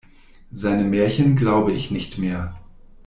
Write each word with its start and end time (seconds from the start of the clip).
Seine 0.51 0.83
Märchen 0.83 1.35
glaube 1.35 1.73
ich 1.73 1.91
nicht 1.91 2.17
mehr. 2.17 2.57